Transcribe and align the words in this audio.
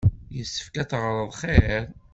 Yessefk 0.35 0.75
ad 0.81 0.87
teɣreḍ 0.89 1.31
xir. 1.39 1.83